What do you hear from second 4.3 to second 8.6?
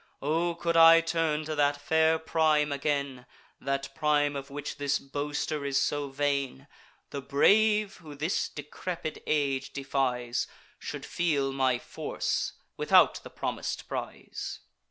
of which this boaster is so vain, The brave, who this